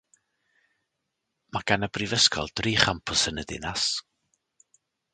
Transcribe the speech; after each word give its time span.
Mae 1.57 1.67
gan 1.73 1.87
y 1.89 1.91
brifysgol 1.99 2.51
dri 2.63 2.75
champws 2.87 3.27
yn 3.33 3.45
y 3.45 3.47
ddinas. 3.53 3.89